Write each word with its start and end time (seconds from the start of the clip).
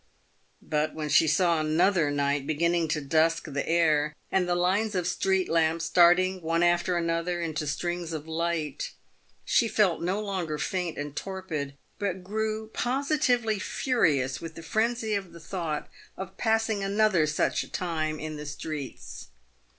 But 0.63 0.95
when 0.95 1.09
she 1.09 1.27
saw 1.27 1.59
another 1.59 2.09
night 2.09 2.47
beginning 2.47 2.87
to 2.87 3.01
dusk 3.01 3.45
the 3.45 3.69
air, 3.69 4.15
and 4.31 4.49
the 4.49 4.55
lines 4.55 4.95
of 4.95 5.05
street 5.05 5.47
lamps 5.47 5.85
starting 5.85 6.41
one 6.41 6.63
after 6.63 6.97
another 6.97 7.39
into 7.39 7.67
strings 7.67 8.11
of 8.11 8.27
light, 8.27 8.93
she 9.45 9.67
felt 9.67 10.01
no 10.01 10.19
longer 10.19 10.57
faint 10.57 10.97
and 10.97 11.15
torpid, 11.15 11.75
but 11.99 12.23
grew 12.23 12.69
positively 12.69 13.59
furious 13.59 14.41
with 14.41 14.55
the 14.55 14.63
frenzy 14.63 15.13
of 15.13 15.33
the 15.33 15.39
thought 15.39 15.87
of 16.17 16.35
passing 16.35 16.83
another 16.83 17.27
such 17.27 17.61
a 17.61 17.69
time 17.71 18.19
in 18.19 18.37
the 18.37 18.47
streets. 18.47 19.27